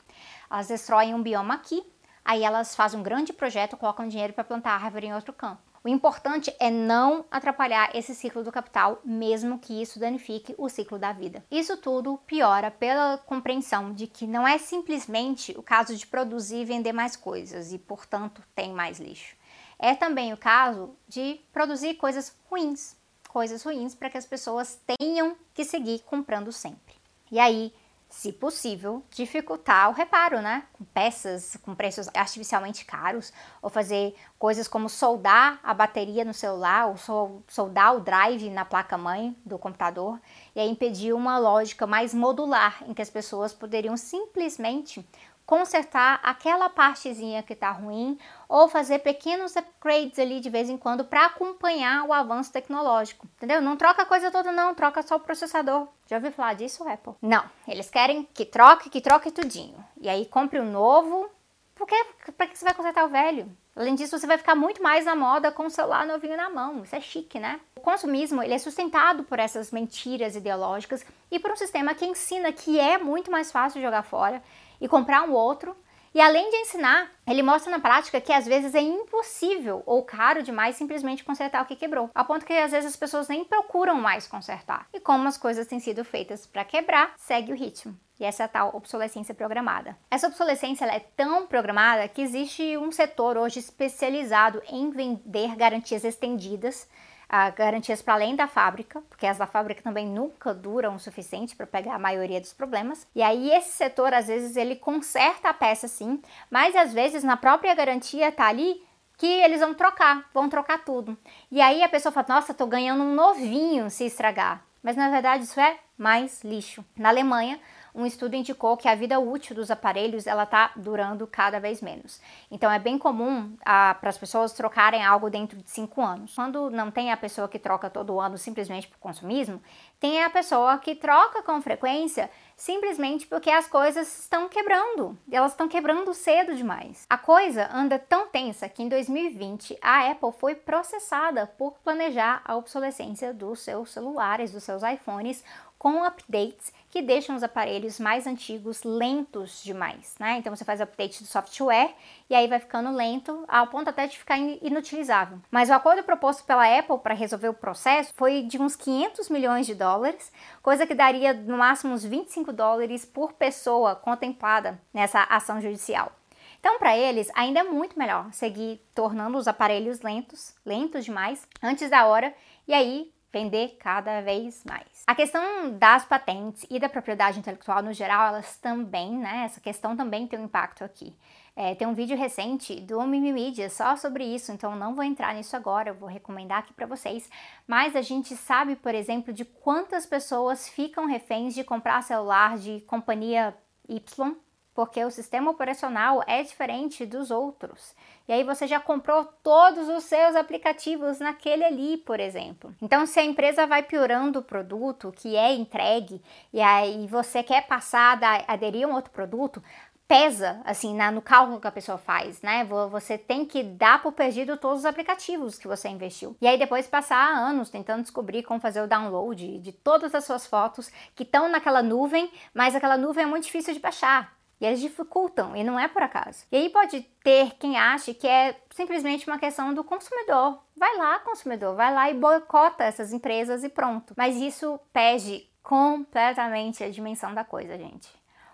Elas 0.50 0.68
destroem 0.68 1.14
um 1.14 1.22
bioma 1.22 1.54
aqui, 1.54 1.82
aí 2.22 2.44
elas 2.44 2.76
fazem 2.76 3.00
um 3.00 3.02
grande 3.02 3.32
projeto, 3.32 3.74
colocam 3.74 4.06
dinheiro 4.06 4.34
para 4.34 4.44
plantar 4.44 4.72
árvore 4.72 5.06
em 5.06 5.14
outro 5.14 5.32
campo. 5.32 5.62
O 5.86 5.88
importante 5.88 6.52
é 6.58 6.68
não 6.68 7.24
atrapalhar 7.30 7.94
esse 7.94 8.12
ciclo 8.12 8.42
do 8.42 8.50
capital, 8.50 9.00
mesmo 9.04 9.56
que 9.56 9.80
isso 9.80 10.00
danifique 10.00 10.52
o 10.58 10.68
ciclo 10.68 10.98
da 10.98 11.12
vida. 11.12 11.44
Isso 11.48 11.76
tudo 11.76 12.18
piora 12.26 12.72
pela 12.72 13.18
compreensão 13.18 13.92
de 13.92 14.08
que 14.08 14.26
não 14.26 14.44
é 14.48 14.58
simplesmente 14.58 15.54
o 15.56 15.62
caso 15.62 15.94
de 15.94 16.04
produzir 16.04 16.62
e 16.62 16.64
vender 16.64 16.92
mais 16.92 17.14
coisas 17.14 17.72
e, 17.72 17.78
portanto, 17.78 18.42
tem 18.52 18.72
mais 18.72 18.98
lixo. 18.98 19.36
É 19.78 19.94
também 19.94 20.32
o 20.32 20.36
caso 20.36 20.92
de 21.06 21.40
produzir 21.52 21.94
coisas 21.94 22.36
ruins, 22.50 22.96
coisas 23.28 23.62
ruins 23.62 23.94
para 23.94 24.10
que 24.10 24.18
as 24.18 24.26
pessoas 24.26 24.80
tenham 24.98 25.36
que 25.54 25.64
seguir 25.64 26.00
comprando 26.00 26.50
sempre. 26.50 26.96
E 27.30 27.38
aí, 27.38 27.72
se 28.08 28.32
possível, 28.32 29.02
dificultar 29.10 29.90
o 29.90 29.92
reparo, 29.92 30.40
né? 30.40 30.64
Com 30.72 30.84
peças 30.84 31.56
com 31.62 31.74
preços 31.74 32.08
artificialmente 32.14 32.84
caros, 32.84 33.32
ou 33.60 33.68
fazer 33.68 34.14
coisas 34.38 34.68
como 34.68 34.88
soldar 34.88 35.58
a 35.62 35.74
bateria 35.74 36.24
no 36.24 36.32
celular, 36.32 36.86
ou 36.88 37.42
soldar 37.48 37.96
o 37.96 38.00
drive 38.00 38.48
na 38.50 38.64
placa-mãe 38.64 39.36
do 39.44 39.58
computador, 39.58 40.20
e 40.54 40.60
aí 40.60 40.68
impedir 40.68 41.12
uma 41.12 41.38
lógica 41.38 41.86
mais 41.86 42.14
modular, 42.14 42.82
em 42.86 42.94
que 42.94 43.02
as 43.02 43.10
pessoas 43.10 43.52
poderiam 43.52 43.96
simplesmente 43.96 45.06
consertar 45.46 46.18
aquela 46.24 46.68
partezinha 46.68 47.42
que 47.42 47.52
está 47.52 47.70
ruim 47.70 48.18
ou 48.48 48.68
fazer 48.68 48.98
pequenos 48.98 49.54
upgrades 49.54 50.18
ali 50.18 50.40
de 50.40 50.50
vez 50.50 50.68
em 50.68 50.76
quando 50.76 51.04
para 51.04 51.26
acompanhar 51.26 52.04
o 52.04 52.12
avanço 52.12 52.52
tecnológico, 52.52 53.28
entendeu? 53.36 53.62
Não 53.62 53.76
troca 53.76 54.02
a 54.02 54.06
coisa 54.06 54.30
toda 54.30 54.50
não, 54.50 54.74
troca 54.74 55.02
só 55.02 55.16
o 55.16 55.20
processador. 55.20 55.86
Já 56.10 56.16
ouviu 56.16 56.32
falar 56.32 56.54
disso, 56.54 56.86
Apple? 56.86 57.14
Não, 57.22 57.44
eles 57.68 57.88
querem 57.88 58.24
que 58.34 58.44
troque, 58.44 58.90
que 58.90 59.00
troque 59.00 59.30
tudinho. 59.30 59.82
E 60.00 60.08
aí 60.08 60.26
compre 60.26 60.58
o 60.58 60.62
um 60.62 60.70
novo, 60.70 61.30
porque 61.76 61.94
para 62.36 62.48
que 62.48 62.58
você 62.58 62.64
vai 62.64 62.74
consertar 62.74 63.04
o 63.04 63.08
velho? 63.08 63.48
Além 63.76 63.94
disso, 63.94 64.18
você 64.18 64.26
vai 64.26 64.38
ficar 64.38 64.54
muito 64.54 64.82
mais 64.82 65.04
na 65.04 65.14
moda 65.14 65.52
com 65.52 65.66
o 65.66 65.70
celular 65.70 66.06
novinho 66.06 66.36
na 66.36 66.48
mão. 66.48 66.82
Isso 66.82 66.96
é 66.96 67.00
chique, 67.00 67.38
né? 67.38 67.60
O 67.76 67.80
consumismo 67.82 68.42
ele 68.42 68.54
é 68.54 68.58
sustentado 68.58 69.22
por 69.22 69.38
essas 69.38 69.70
mentiras 69.70 70.34
ideológicas 70.34 71.04
e 71.30 71.38
por 71.38 71.52
um 71.52 71.56
sistema 71.56 71.94
que 71.94 72.06
ensina 72.06 72.50
que 72.52 72.80
é 72.80 72.96
muito 72.96 73.30
mais 73.30 73.52
fácil 73.52 73.82
jogar 73.82 74.02
fora 74.02 74.42
e 74.80 74.88
comprar 74.88 75.22
um 75.22 75.32
outro. 75.32 75.76
E 76.14 76.20
além 76.20 76.48
de 76.48 76.56
ensinar, 76.56 77.10
ele 77.26 77.42
mostra 77.42 77.70
na 77.70 77.78
prática 77.78 78.20
que 78.22 78.32
às 78.32 78.46
vezes 78.46 78.74
é 78.74 78.80
impossível 78.80 79.82
ou 79.84 80.02
caro 80.02 80.42
demais 80.42 80.76
simplesmente 80.76 81.22
consertar 81.22 81.62
o 81.62 81.66
que 81.66 81.76
quebrou, 81.76 82.10
a 82.14 82.24
ponto 82.24 82.46
que 82.46 82.54
às 82.54 82.70
vezes 82.70 82.90
as 82.90 82.96
pessoas 82.96 83.28
nem 83.28 83.44
procuram 83.44 83.96
mais 83.96 84.26
consertar. 84.26 84.88
E 84.94 84.98
como 84.98 85.28
as 85.28 85.36
coisas 85.36 85.66
têm 85.66 85.78
sido 85.78 86.04
feitas 86.04 86.46
para 86.46 86.64
quebrar, 86.64 87.12
segue 87.18 87.52
o 87.52 87.56
ritmo. 87.56 87.94
E 88.18 88.24
essa 88.24 88.44
é 88.44 88.46
a 88.46 88.48
tal 88.48 88.74
obsolescência 88.74 89.34
programada. 89.34 89.94
Essa 90.10 90.28
obsolescência 90.28 90.86
é 90.86 91.00
tão 91.00 91.46
programada 91.46 92.08
que 92.08 92.22
existe 92.22 92.78
um 92.78 92.90
setor 92.90 93.36
hoje 93.36 93.58
especializado 93.58 94.62
em 94.70 94.90
vender 94.90 95.54
garantias 95.54 96.02
estendidas 96.02 96.88
uh, 97.30 97.54
garantias 97.56 98.02
para 98.02 98.14
além 98.14 98.34
da 98.36 98.46
fábrica, 98.46 99.02
porque 99.08 99.26
as 99.26 99.38
da 99.38 99.46
fábrica 99.46 99.82
também 99.82 100.06
nunca 100.06 100.54
duram 100.54 100.94
o 100.94 101.00
suficiente 101.00 101.54
para 101.56 101.66
pegar 101.66 101.94
a 101.94 101.98
maioria 101.98 102.40
dos 102.40 102.52
problemas. 102.52 103.06
E 103.14 103.22
aí 103.22 103.50
esse 103.50 103.70
setor 103.70 104.12
às 104.14 104.26
vezes 104.26 104.56
ele 104.56 104.76
conserta 104.76 105.48
a 105.48 105.54
peça 105.54 105.88
sim, 105.88 106.20
mas 106.50 106.74
às 106.74 106.92
vezes 106.92 107.22
na 107.22 107.36
própria 107.36 107.74
garantia 107.74 108.32
tá 108.32 108.46
ali 108.46 108.82
que 109.18 109.26
eles 109.26 109.60
vão 109.60 109.74
trocar, 109.74 110.28
vão 110.32 110.48
trocar 110.48 110.84
tudo. 110.84 111.16
E 111.50 111.60
aí 111.60 111.82
a 111.82 111.88
pessoa 111.88 112.12
fala: 112.12 112.26
"Nossa, 112.28 112.54
tô 112.54 112.66
ganhando 112.66 113.02
um 113.02 113.14
novinho 113.14 113.90
se 113.90 114.04
estragar". 114.04 114.62
Mas 114.82 114.96
na 114.96 115.08
verdade 115.10 115.44
isso 115.44 115.58
é 115.58 115.78
mais 115.98 116.44
lixo. 116.44 116.84
Na 116.96 117.08
Alemanha, 117.08 117.58
um 117.96 118.04
estudo 118.04 118.36
indicou 118.36 118.76
que 118.76 118.86
a 118.86 118.94
vida 118.94 119.18
útil 119.18 119.56
dos 119.56 119.70
aparelhos 119.70 120.26
ela 120.26 120.42
está 120.42 120.70
durando 120.76 121.26
cada 121.26 121.58
vez 121.58 121.80
menos. 121.80 122.20
Então 122.50 122.70
é 122.70 122.78
bem 122.78 122.98
comum 122.98 123.56
ah, 123.64 123.96
para 123.98 124.10
as 124.10 124.18
pessoas 124.18 124.52
trocarem 124.52 125.02
algo 125.02 125.30
dentro 125.30 125.56
de 125.56 125.70
cinco 125.70 126.02
anos. 126.02 126.34
Quando 126.34 126.70
não 126.70 126.90
tem 126.90 127.10
a 127.10 127.16
pessoa 127.16 127.48
que 127.48 127.58
troca 127.58 127.88
todo 127.88 128.20
ano 128.20 128.36
simplesmente 128.36 128.86
por 128.86 128.98
consumismo, 128.98 129.62
tem 129.98 130.22
a 130.22 130.28
pessoa 130.28 130.76
que 130.78 130.94
troca 130.94 131.42
com 131.42 131.60
frequência 131.62 132.30
simplesmente 132.54 133.26
porque 133.26 133.50
as 133.50 133.66
coisas 133.66 134.20
estão 134.20 134.48
quebrando. 134.48 135.16
Elas 135.30 135.52
estão 135.52 135.66
quebrando 135.66 136.12
cedo 136.12 136.54
demais. 136.54 137.06
A 137.08 137.16
coisa 137.16 137.68
anda 137.72 137.98
tão 137.98 138.28
tensa 138.28 138.68
que 138.68 138.82
em 138.82 138.88
2020 138.88 139.78
a 139.80 140.10
Apple 140.10 140.32
foi 140.38 140.54
processada 140.54 141.46
por 141.46 141.78
planejar 141.84 142.42
a 142.44 142.56
obsolescência 142.56 143.32
dos 143.32 143.60
seus 143.60 143.90
celulares, 143.90 144.52
dos 144.52 144.64
seus 144.64 144.82
iPhones, 144.82 145.42
com 145.78 146.04
updates 146.04 146.72
que 146.90 147.02
deixam 147.02 147.36
os 147.36 147.42
aparelhos 147.42 148.00
mais 148.00 148.26
antigos 148.26 148.82
lentos 148.82 149.62
demais, 149.62 150.14
né? 150.18 150.38
Então 150.38 150.54
você 150.54 150.64
faz 150.64 150.80
update 150.80 151.22
do 151.22 151.28
software 151.28 151.94
e 152.30 152.34
aí 152.34 152.48
vai 152.48 152.58
ficando 152.58 152.90
lento 152.90 153.44
ao 153.46 153.66
ponto 153.66 153.90
até 153.90 154.06
de 154.06 154.18
ficar 154.18 154.38
inutilizável. 154.38 155.38
Mas 155.50 155.68
o 155.68 155.74
acordo 155.74 156.02
proposto 156.02 156.44
pela 156.44 156.66
Apple 156.78 156.98
para 156.98 157.14
resolver 157.14 157.48
o 157.48 157.54
processo 157.54 158.14
foi 158.16 158.42
de 158.42 158.60
uns 158.60 158.74
500 158.76 159.28
milhões 159.28 159.66
de 159.66 159.74
dólares, 159.74 160.32
coisa 160.62 160.86
que 160.86 160.94
daria 160.94 161.34
no 161.34 161.58
máximo 161.58 161.92
uns 161.92 162.04
25 162.04 162.52
dólares 162.52 163.04
por 163.04 163.34
pessoa 163.34 163.94
contemplada 163.94 164.80
nessa 164.92 165.22
ação 165.24 165.60
judicial. 165.60 166.12
Então, 166.58 166.78
para 166.78 166.96
eles, 166.96 167.30
ainda 167.34 167.60
é 167.60 167.62
muito 167.62 167.98
melhor 167.98 168.32
seguir 168.32 168.80
tornando 168.94 169.38
os 169.38 169.46
aparelhos 169.46 170.00
lentos, 170.00 170.54
lentos 170.64 171.04
demais, 171.04 171.46
antes 171.62 171.88
da 171.90 172.06
hora, 172.06 172.34
e 172.66 172.74
aí 172.74 173.12
vender 173.32 173.76
cada 173.78 174.20
vez 174.20 174.64
mais. 174.64 175.02
A 175.06 175.14
questão 175.14 175.76
das 175.78 176.04
patentes 176.04 176.66
e 176.70 176.78
da 176.78 176.88
propriedade 176.88 177.38
intelectual 177.38 177.82
no 177.82 177.92
geral, 177.92 178.28
elas 178.28 178.56
também, 178.58 179.16
né? 179.16 179.42
Essa 179.44 179.60
questão 179.60 179.96
também 179.96 180.26
tem 180.26 180.38
um 180.38 180.44
impacto 180.44 180.84
aqui. 180.84 181.14
É, 181.54 181.74
tem 181.74 181.88
um 181.88 181.94
vídeo 181.94 182.16
recente 182.16 182.78
do 182.80 183.00
Mimimídia 183.02 183.70
só 183.70 183.96
sobre 183.96 184.24
isso, 184.24 184.52
então 184.52 184.76
não 184.76 184.94
vou 184.94 185.02
entrar 185.02 185.34
nisso 185.34 185.56
agora, 185.56 185.88
eu 185.88 185.94
vou 185.94 186.08
recomendar 186.08 186.58
aqui 186.58 186.74
para 186.74 186.86
vocês. 186.86 187.30
Mas 187.66 187.96
a 187.96 188.02
gente 188.02 188.36
sabe, 188.36 188.76
por 188.76 188.94
exemplo, 188.94 189.32
de 189.32 189.44
quantas 189.44 190.04
pessoas 190.04 190.68
ficam 190.68 191.06
reféns 191.06 191.54
de 191.54 191.64
comprar 191.64 192.02
celular 192.02 192.58
de 192.58 192.80
companhia 192.82 193.56
Y 193.88 194.36
porque 194.76 195.02
o 195.02 195.10
sistema 195.10 195.50
operacional 195.50 196.22
é 196.26 196.42
diferente 196.42 197.06
dos 197.06 197.30
outros. 197.30 197.94
E 198.28 198.32
aí 198.32 198.44
você 198.44 198.66
já 198.66 198.78
comprou 198.78 199.24
todos 199.42 199.88
os 199.88 200.04
seus 200.04 200.36
aplicativos 200.36 201.18
naquele 201.18 201.64
ali, 201.64 201.96
por 201.96 202.20
exemplo. 202.20 202.74
Então, 202.82 203.06
se 203.06 203.18
a 203.18 203.24
empresa 203.24 203.66
vai 203.66 203.82
piorando 203.82 204.40
o 204.40 204.42
produto 204.42 205.14
que 205.16 205.34
é 205.34 205.54
entregue 205.54 206.20
e 206.52 206.60
aí 206.60 207.06
você 207.06 207.42
quer 207.42 207.66
passar 207.66 208.22
a 208.22 208.52
aderir 208.52 208.86
a 208.86 208.90
um 208.90 208.94
outro 208.94 209.10
produto, 209.12 209.62
pesa 210.06 210.60
assim 210.64 210.94
na, 210.94 211.10
no 211.10 211.20
cálculo 211.20 211.60
que 211.60 211.66
a 211.66 211.72
pessoa 211.72 211.98
faz, 211.98 212.42
né? 212.42 212.64
Você 212.64 213.16
tem 213.18 213.44
que 213.44 213.62
dar 213.62 214.02
por 214.02 214.12
perdido 214.12 214.56
todos 214.56 214.80
os 214.80 214.86
aplicativos 214.86 215.58
que 215.58 215.66
você 215.66 215.88
investiu. 215.88 216.36
E 216.40 216.46
aí 216.46 216.58
depois 216.58 216.86
passar 216.86 217.34
anos 217.34 217.70
tentando 217.70 218.02
descobrir 218.02 218.42
como 218.42 218.60
fazer 218.60 218.82
o 218.82 218.86
download 218.86 219.58
de 219.58 219.72
todas 219.72 220.14
as 220.14 220.24
suas 220.24 220.46
fotos 220.46 220.90
que 221.14 221.22
estão 221.22 221.48
naquela 221.48 221.82
nuvem, 221.82 222.30
mas 222.54 222.74
aquela 222.74 222.96
nuvem 222.96 223.24
é 223.24 223.26
muito 223.26 223.44
difícil 223.44 223.74
de 223.74 223.80
baixar. 223.80 224.35
E 224.60 224.64
eles 224.64 224.80
dificultam, 224.80 225.54
e 225.54 225.62
não 225.62 225.78
é 225.78 225.86
por 225.86 226.02
acaso. 226.02 226.44
E 226.50 226.56
aí 226.56 226.70
pode 226.70 227.02
ter 227.22 227.52
quem 227.58 227.76
ache 227.76 228.14
que 228.14 228.26
é 228.26 228.58
simplesmente 228.70 229.26
uma 229.26 229.38
questão 229.38 229.74
do 229.74 229.84
consumidor. 229.84 230.62
Vai 230.74 230.96
lá, 230.96 231.18
consumidor, 231.18 231.76
vai 231.76 231.92
lá 231.92 232.10
e 232.10 232.14
boicota 232.14 232.84
essas 232.84 233.12
empresas 233.12 233.62
e 233.64 233.68
pronto. 233.68 234.14
Mas 234.16 234.36
isso 234.36 234.80
perde 234.92 235.46
completamente 235.62 236.82
a 236.82 236.90
dimensão 236.90 237.34
da 237.34 237.44
coisa, 237.44 237.76
gente. 237.76 238.08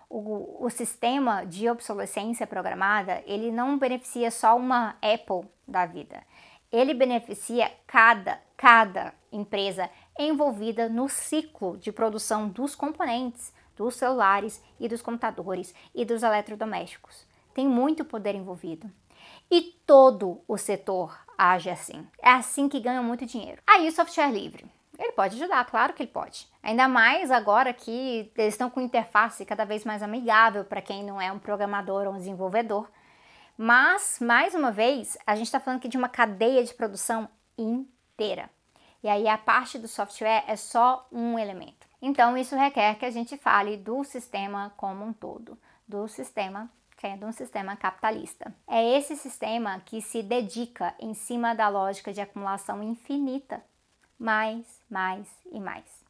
O, 0.09 0.65
o 0.65 0.69
sistema 0.69 1.45
de 1.45 1.69
obsolescência 1.69 2.45
programada, 2.45 3.23
ele 3.25 3.49
não 3.49 3.77
beneficia 3.77 4.29
só 4.29 4.57
uma 4.57 4.95
Apple 5.01 5.49
da 5.65 5.85
vida. 5.85 6.21
Ele 6.71 6.93
beneficia 6.93 7.71
cada, 7.87 8.41
cada 8.57 9.13
empresa 9.31 9.89
envolvida 10.19 10.89
no 10.89 11.07
ciclo 11.07 11.77
de 11.77 11.91
produção 11.91 12.49
dos 12.49 12.75
componentes 12.75 13.53
dos 13.75 13.95
celulares 13.95 14.61
e 14.79 14.87
dos 14.87 15.01
computadores 15.01 15.73
e 15.93 16.05
dos 16.05 16.23
eletrodomésticos. 16.23 17.25
Tem 17.53 17.67
muito 17.67 18.05
poder 18.05 18.35
envolvido. 18.35 18.89
E 19.49 19.61
todo 19.85 20.41
o 20.47 20.57
setor 20.57 21.17
age 21.37 21.69
assim. 21.69 22.07
É 22.21 22.31
assim 22.31 22.67
que 22.67 22.79
ganha 22.79 23.01
muito 23.01 23.25
dinheiro. 23.25 23.61
Aí 23.67 23.87
o 23.87 23.91
software 23.91 24.31
livre. 24.31 24.65
Ele 24.97 25.11
pode 25.11 25.35
ajudar, 25.35 25.65
claro 25.65 25.93
que 25.93 26.03
ele 26.03 26.11
pode. 26.11 26.47
Ainda 26.61 26.87
mais 26.87 27.31
agora 27.31 27.73
que 27.73 28.31
eles 28.37 28.53
estão 28.53 28.69
com 28.69 28.79
interface 28.79 29.45
cada 29.45 29.65
vez 29.65 29.83
mais 29.83 30.03
amigável 30.03 30.63
para 30.63 30.81
quem 30.81 31.03
não 31.03 31.19
é 31.19 31.31
um 31.31 31.39
programador 31.39 32.05
ou 32.05 32.13
um 32.13 32.17
desenvolvedor. 32.17 32.87
Mas, 33.57 34.17
mais 34.19 34.55
uma 34.55 34.71
vez, 34.71 35.17
a 35.25 35.35
gente 35.35 35.47
está 35.47 35.59
falando 35.59 35.79
aqui 35.79 35.87
de 35.87 35.97
uma 35.97 36.09
cadeia 36.09 36.63
de 36.63 36.73
produção 36.73 37.27
inteira. 37.57 38.49
E 39.03 39.09
aí 39.09 39.27
a 39.27 39.37
parte 39.37 39.77
do 39.77 39.87
software 39.87 40.43
é 40.47 40.55
só 40.55 41.07
um 41.11 41.37
elemento. 41.37 41.82
Então, 42.05 42.37
isso 42.37 42.53
requer 42.57 42.95
que 42.95 43.05
a 43.05 43.09
gente 43.09 43.37
fale 43.37 43.77
do 43.77 44.03
sistema 44.03 44.73
como 44.75 45.05
um 45.05 45.13
todo, 45.13 45.57
do 45.87 46.05
sistema 46.05 46.69
que 46.97 47.07
é 47.07 47.17
um 47.25 47.31
sistema 47.31 47.77
capitalista. 47.77 48.53
É 48.67 48.97
esse 48.97 49.15
sistema 49.15 49.81
que 49.85 50.01
se 50.01 50.21
dedica 50.21 50.93
em 50.99 51.13
cima 51.13 51.53
da 51.53 51.69
lógica 51.69 52.11
de 52.11 52.19
acumulação 52.19 52.83
infinita, 52.83 53.63
mais, 54.19 54.81
mais 54.89 55.27
e 55.49 55.61
mais. 55.61 56.03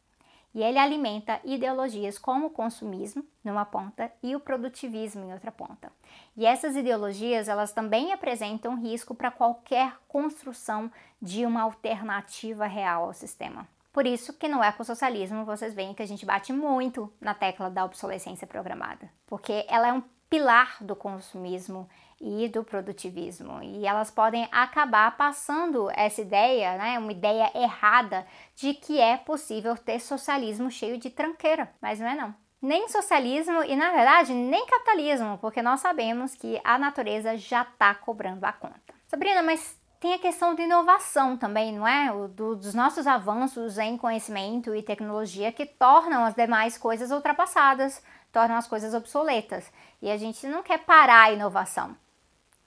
E 0.53 0.63
ele 0.63 0.79
alimenta 0.79 1.39
ideologias 1.43 2.17
como 2.17 2.47
o 2.47 2.51
consumismo 2.51 3.23
numa 3.43 3.63
ponta 3.63 4.11
e 4.21 4.35
o 4.35 4.39
produtivismo 4.39 5.25
em 5.25 5.33
outra 5.33 5.51
ponta. 5.51 5.91
E 6.35 6.43
essas 6.43 6.75
ideologias, 6.75 7.47
elas 7.47 7.71
também 7.71 8.13
apresentam 8.13 8.79
risco 8.79 9.13
para 9.13 9.29
qualquer 9.29 9.95
construção 10.07 10.91
de 11.21 11.45
uma 11.45 11.61
alternativa 11.61 12.65
real 12.65 13.05
ao 13.05 13.13
sistema. 13.13 13.67
Por 13.93 14.07
isso 14.07 14.33
que 14.33 14.47
no 14.47 14.63
ecossocialismo 14.63 15.45
vocês 15.45 15.75
veem 15.75 15.93
que 15.93 16.01
a 16.01 16.07
gente 16.07 16.25
bate 16.25 16.51
muito 16.51 17.13
na 17.21 17.35
tecla 17.35 17.69
da 17.69 17.85
obsolescência 17.85 18.47
programada, 18.47 19.07
porque 19.27 19.65
ela 19.69 19.87
é 19.87 19.93
um 19.93 20.01
pilar 20.27 20.77
do 20.81 20.95
consumismo 20.95 21.87
e 22.19 22.47
do 22.47 22.63
produtivismo. 22.63 23.61
E 23.61 23.85
elas 23.85 24.09
podem 24.09 24.47
acabar 24.51 25.15
passando 25.15 25.91
essa 25.91 26.21
ideia, 26.21 26.75
né, 26.75 26.97
uma 26.97 27.11
ideia 27.11 27.51
errada 27.53 28.25
de 28.55 28.73
que 28.73 28.99
é 28.99 29.15
possível 29.15 29.77
ter 29.77 29.99
socialismo 29.99 30.71
cheio 30.71 30.97
de 30.97 31.11
tranqueira, 31.11 31.71
mas 31.79 31.99
não 31.99 32.07
é 32.07 32.15
não. 32.15 32.33
Nem 32.59 32.87
socialismo 32.87 33.61
e, 33.63 33.75
na 33.75 33.91
verdade, 33.91 34.33
nem 34.33 34.65
capitalismo, 34.65 35.37
porque 35.37 35.61
nós 35.61 35.81
sabemos 35.81 36.33
que 36.33 36.59
a 36.63 36.79
natureza 36.79 37.37
já 37.37 37.61
está 37.61 37.93
cobrando 37.93 38.43
a 38.45 38.53
conta. 38.53 38.93
Sabrina, 39.07 39.43
mas 39.43 39.77
tem 40.03 40.13
a 40.13 40.19
questão 40.19 40.53
de 40.53 40.63
inovação 40.63 41.37
também, 41.37 41.71
não 41.71 41.87
é? 41.87 42.11
O, 42.11 42.27
do, 42.27 42.57
dos 42.57 42.73
nossos 42.73 43.07
avanços 43.07 43.77
em 43.77 43.95
conhecimento 43.95 44.75
e 44.75 44.83
tecnologia 44.83 45.49
que 45.49 45.65
tornam 45.65 46.25
as 46.25 46.35
demais 46.35 46.77
coisas 46.77 47.09
ultrapassadas, 47.09 48.03
tornam 48.29 48.57
as 48.57 48.67
coisas 48.67 48.93
obsoletas. 48.93 49.71
E 50.01 50.11
a 50.11 50.17
gente 50.17 50.45
não 50.45 50.61
quer 50.61 50.79
parar 50.79 51.27
a 51.27 51.31
inovação. 51.31 51.95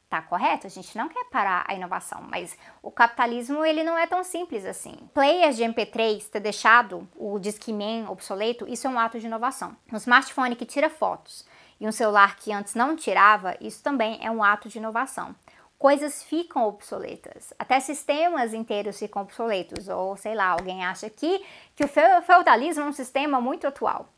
Tá 0.08 0.22
correto? 0.22 0.66
A 0.66 0.70
gente 0.70 0.96
não 0.96 1.10
quer 1.10 1.26
parar 1.26 1.66
a 1.68 1.74
inovação, 1.74 2.22
mas 2.22 2.56
o 2.82 2.90
capitalismo 2.90 3.62
ele 3.66 3.84
não 3.84 3.98
é 3.98 4.06
tão 4.06 4.24
simples 4.24 4.64
assim. 4.64 4.96
Players 5.12 5.56
de 5.56 5.64
MP3 5.64 6.30
ter 6.30 6.40
deixado 6.40 7.06
o 7.14 7.38
Discman 7.38 8.08
obsoleto, 8.08 8.66
isso 8.66 8.86
é 8.86 8.90
um 8.90 8.98
ato 8.98 9.20
de 9.20 9.26
inovação. 9.26 9.76
Um 9.92 9.96
smartphone 9.98 10.56
que 10.56 10.64
tira 10.64 10.88
fotos 10.88 11.44
e 11.78 11.86
um 11.86 11.92
celular 11.92 12.36
que 12.36 12.50
antes 12.50 12.74
não 12.74 12.96
tirava, 12.96 13.54
isso 13.60 13.82
também 13.82 14.18
é 14.24 14.30
um 14.30 14.42
ato 14.42 14.70
de 14.70 14.78
inovação 14.78 15.36
coisas 15.78 16.22
ficam 16.22 16.66
obsoletas, 16.66 17.52
até 17.58 17.78
sistemas 17.80 18.54
inteiros 18.54 18.98
ficam 18.98 19.22
obsoletos, 19.22 19.88
ou 19.88 20.16
sei 20.16 20.34
lá, 20.34 20.46
alguém 20.48 20.84
acha 20.84 21.06
aqui 21.06 21.44
que 21.74 21.84
o 21.84 21.88
feudalismo 22.22 22.84
é 22.84 22.86
um 22.86 22.92
sistema 22.92 23.40
muito 23.40 23.66
atual. 23.66 24.08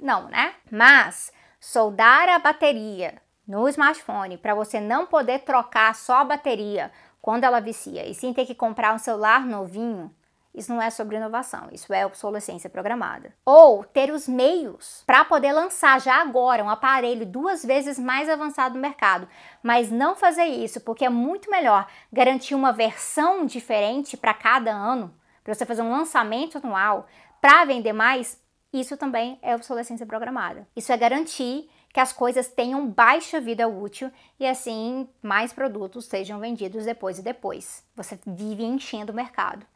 Não, 0.00 0.28
né? 0.28 0.54
Mas 0.70 1.32
soldar 1.58 2.28
a 2.28 2.38
bateria 2.38 3.14
no 3.48 3.68
smartphone 3.68 4.36
para 4.36 4.54
você 4.54 4.80
não 4.80 5.06
poder 5.06 5.40
trocar 5.40 5.94
só 5.94 6.18
a 6.18 6.24
bateria 6.24 6.92
quando 7.22 7.44
ela 7.44 7.60
vicia 7.60 8.06
e 8.06 8.14
sim 8.14 8.32
ter 8.32 8.44
que 8.44 8.54
comprar 8.54 8.94
um 8.94 8.98
celular 8.98 9.44
novinho, 9.46 10.14
isso 10.56 10.72
não 10.72 10.80
é 10.80 10.88
sobre 10.88 11.16
inovação, 11.16 11.68
isso 11.70 11.92
é 11.92 12.06
obsolescência 12.06 12.70
programada. 12.70 13.34
Ou 13.44 13.84
ter 13.84 14.10
os 14.10 14.26
meios 14.26 15.04
para 15.06 15.22
poder 15.22 15.52
lançar 15.52 16.00
já 16.00 16.22
agora 16.22 16.64
um 16.64 16.70
aparelho 16.70 17.26
duas 17.26 17.62
vezes 17.62 17.98
mais 17.98 18.26
avançado 18.26 18.74
no 18.74 18.80
mercado, 18.80 19.28
mas 19.62 19.90
não 19.90 20.16
fazer 20.16 20.46
isso 20.46 20.80
porque 20.80 21.04
é 21.04 21.10
muito 21.10 21.50
melhor 21.50 21.86
garantir 22.10 22.54
uma 22.54 22.72
versão 22.72 23.44
diferente 23.44 24.16
para 24.16 24.32
cada 24.32 24.72
ano, 24.72 25.14
para 25.44 25.52
você 25.52 25.66
fazer 25.66 25.82
um 25.82 25.90
lançamento 25.90 26.56
anual 26.56 27.06
para 27.38 27.66
vender 27.66 27.92
mais. 27.92 28.40
Isso 28.72 28.96
também 28.96 29.38
é 29.42 29.54
obsolescência 29.54 30.06
programada. 30.06 30.66
Isso 30.74 30.90
é 30.90 30.96
garantir 30.96 31.70
que 31.92 32.00
as 32.00 32.12
coisas 32.12 32.48
tenham 32.48 32.86
baixa 32.88 33.40
vida 33.40 33.68
útil 33.68 34.10
e 34.40 34.46
assim 34.46 35.08
mais 35.22 35.52
produtos 35.52 36.06
sejam 36.06 36.40
vendidos 36.40 36.84
depois 36.84 37.18
e 37.18 37.22
depois. 37.22 37.84
Você 37.94 38.18
vive 38.26 38.64
enchendo 38.64 39.12
o 39.12 39.14
mercado. 39.14 39.66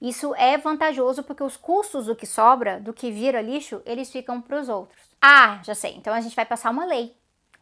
Isso 0.00 0.34
é 0.36 0.56
vantajoso 0.56 1.22
porque 1.22 1.42
os 1.42 1.56
custos 1.56 2.06
do 2.06 2.14
que 2.14 2.26
sobra, 2.26 2.80
do 2.80 2.92
que 2.92 3.10
vira 3.10 3.42
lixo, 3.42 3.82
eles 3.84 4.10
ficam 4.10 4.40
para 4.40 4.60
os 4.60 4.68
outros. 4.68 5.00
Ah, 5.20 5.60
já 5.64 5.74
sei. 5.74 5.94
Então 5.96 6.14
a 6.14 6.20
gente 6.20 6.36
vai 6.36 6.46
passar 6.46 6.70
uma 6.70 6.84
lei 6.84 7.16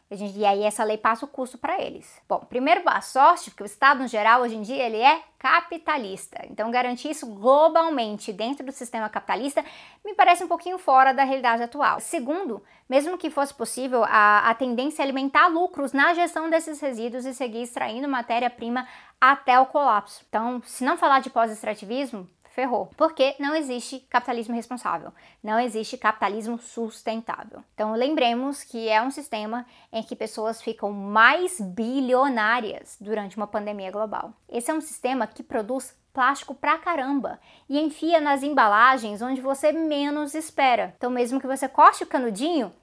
E 0.09 0.45
aí 0.45 0.63
essa 0.63 0.85
lei 0.85 0.97
passa 0.97 1.25
o 1.25 1.27
custo 1.27 1.57
para 1.57 1.81
eles. 1.81 2.21
Bom, 2.29 2.39
primeiro 2.39 2.81
boa 2.81 3.01
sorte, 3.01 3.51
porque 3.51 3.63
o 3.63 3.65
Estado 3.65 4.01
no 4.01 4.07
geral 4.07 4.41
hoje 4.41 4.55
em 4.55 4.61
dia 4.61 4.81
ele 4.81 4.97
é 4.97 5.21
capitalista. 5.37 6.45
Então 6.49 6.71
garantir 6.71 7.09
isso 7.09 7.27
globalmente 7.27 8.31
dentro 8.31 8.65
do 8.65 8.71
sistema 8.71 9.09
capitalista 9.09 9.63
me 10.05 10.13
parece 10.13 10.45
um 10.45 10.47
pouquinho 10.47 10.77
fora 10.77 11.13
da 11.13 11.25
realidade 11.25 11.61
atual. 11.61 11.99
Segundo, 11.99 12.63
mesmo 12.87 13.17
que 13.17 13.29
fosse 13.29 13.53
possível, 13.53 14.05
a, 14.05 14.49
a 14.49 14.53
tendência 14.55 15.01
é 15.01 15.03
alimentar 15.03 15.47
lucros 15.47 15.91
na 15.91 16.13
gestão 16.13 16.49
desses 16.49 16.79
resíduos 16.79 17.25
e 17.25 17.33
seguir 17.33 17.63
extraindo 17.63 18.07
matéria-prima 18.07 18.87
até 19.19 19.59
o 19.59 19.65
colapso. 19.65 20.23
Então, 20.29 20.61
se 20.63 20.85
não 20.85 20.95
falar 20.95 21.19
de 21.19 21.29
pós-extrativismo, 21.29 22.29
ferrou. 22.57 22.89
Porque 22.97 23.35
não 23.37 23.55
existe 23.55 23.99
capitalismo 24.09 24.55
responsável, 24.55 25.13
não 25.43 25.59
existe 25.59 25.95
capitalismo 25.95 26.57
sustentável. 26.57 27.63
Então 27.75 27.93
lembremos 27.93 28.63
que 28.63 28.89
é 28.89 28.99
um 28.99 29.11
sistema 29.11 29.63
em 29.93 30.01
que 30.01 30.15
pessoas 30.15 30.59
ficam 30.59 30.91
mais 30.91 31.61
bilionárias 31.61 32.97
durante 32.99 33.37
uma 33.37 33.45
pandemia 33.45 33.91
global. 33.91 34.33
Esse 34.49 34.71
é 34.71 34.73
um 34.73 34.81
sistema 34.81 35.27
que 35.27 35.43
produz 35.43 35.95
plástico 36.11 36.55
pra 36.55 36.79
caramba 36.79 37.39
e 37.69 37.79
enfia 37.79 38.19
nas 38.19 38.41
embalagens 38.41 39.21
onde 39.21 39.39
você 39.39 39.71
menos 39.71 40.33
espera. 40.33 40.95
Então 40.97 41.11
mesmo 41.11 41.39
que 41.39 41.45
você 41.45 41.69
corte 41.69 42.03
o 42.03 42.07
canudinho, 42.07 42.73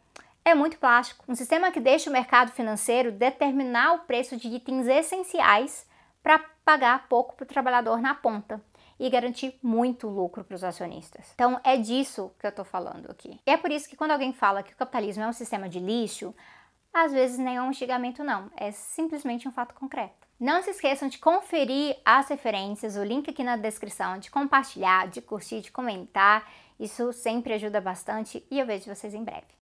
é 0.45 0.55
muito 0.55 0.79
plástico. 0.79 1.25
Um 1.27 1.35
sistema 1.35 1.73
que 1.73 1.81
deixa 1.81 2.09
o 2.09 2.13
mercado 2.13 2.53
financeiro 2.53 3.11
determinar 3.11 3.95
o 3.95 3.99
preço 4.01 4.37
de 4.37 4.47
itens 4.47 4.87
essenciais 4.87 5.85
para 6.23 6.39
pagar 6.65 7.09
pouco 7.09 7.35
para 7.35 7.43
o 7.43 7.49
trabalhador 7.49 8.01
na 8.01 8.15
ponta 8.15 8.63
e 9.05 9.11
garantir 9.11 9.59
muito 9.63 10.09
lucro 10.09 10.43
para 10.43 10.55
os 10.55 10.65
acionistas. 10.65 11.31
Então 11.35 11.61
é 11.63 11.77
disso 11.77 12.33
que 12.39 12.47
eu 12.47 12.49
estou 12.49 12.65
falando 12.65 13.11
aqui. 13.11 13.39
E 13.47 13.51
é 13.51 13.57
por 13.59 13.71
isso 13.71 13.87
que 13.87 13.97
quando 13.97 14.13
alguém 14.13 14.33
fala 14.33 14.63
que 14.63 14.73
o 14.73 14.77
capitalismo 14.77 15.23
é 15.23 15.29
um 15.29 15.33
sistema 15.33 15.69
de 15.69 15.79
lixo, 15.79 16.35
às 16.91 17.13
vezes 17.13 17.37
nem 17.37 17.57
é 17.57 17.61
um 17.61 17.71
instigamento 17.71 18.25
não, 18.25 18.51
é 18.57 18.71
simplesmente 18.73 19.47
um 19.47 19.53
fato 19.53 19.75
concreto. 19.75 20.27
Não 20.41 20.63
se 20.63 20.71
esqueçam 20.71 21.07
de 21.07 21.19
conferir 21.19 21.99
as 22.03 22.29
referências, 22.29 22.97
o 22.97 23.05
link 23.05 23.29
aqui 23.29 23.45
na 23.45 23.59
descrição, 23.59 24.19
de 24.19 24.31
compartilhar, 24.31 25.07
de 25.09 25.21
curtir, 25.21 25.61
de 25.61 25.71
comentar. 25.71 26.51
Isso 26.81 27.13
sempre 27.13 27.53
ajuda 27.53 27.83
bastante 27.83 28.43
e 28.51 28.59
eu 28.59 28.65
vejo 28.65 28.87
vocês 28.87 29.13
em 29.13 29.23
breve. 29.23 29.64